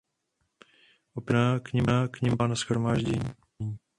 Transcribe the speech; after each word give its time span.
Opět 1.13 1.35
svobodná 1.67 2.07
k 2.07 2.21
nim 2.21 2.31
promlouvá 2.31 2.47
na 2.47 2.55
shromáždění. 2.55 3.19